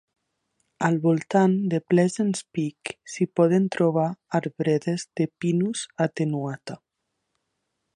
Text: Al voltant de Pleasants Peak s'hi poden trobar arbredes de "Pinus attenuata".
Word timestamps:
Al 0.87 0.95
voltant 1.03 1.53
de 1.73 1.81
Pleasants 1.93 2.41
Peak 2.57 2.93
s'hi 3.17 3.29
poden 3.41 3.69
trobar 3.77 4.09
arbredes 4.41 5.09
de 5.21 5.33
"Pinus 5.43 5.89
attenuata". 6.09 6.85